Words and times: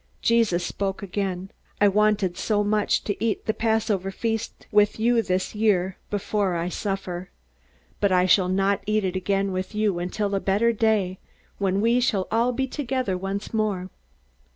Jesus 0.23 0.65
spoke 0.65 1.03
again: 1.03 1.51
"I 1.79 1.87
wanted 1.87 2.35
so 2.35 2.63
much 2.63 3.03
to 3.03 3.23
eat 3.23 3.45
the 3.45 3.53
Passover 3.53 4.09
feast 4.09 4.65
with 4.71 4.99
you 4.99 5.21
this 5.21 5.53
year, 5.53 5.97
before 6.09 6.55
I 6.55 6.69
suffer. 6.69 7.29
But 7.99 8.11
I 8.11 8.25
shall 8.25 8.49
not 8.49 8.81
eat 8.87 9.05
it 9.05 9.15
again 9.15 9.51
with 9.51 9.75
you 9.75 9.99
until 9.99 10.33
a 10.33 10.39
better 10.39 10.73
day, 10.73 11.19
when 11.59 11.81
we 11.81 11.99
shall 11.99 12.27
all 12.31 12.51
be 12.51 12.65
together 12.65 13.15
once 13.15 13.53
more." 13.53 13.91